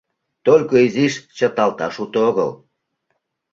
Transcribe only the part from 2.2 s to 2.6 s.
огыл.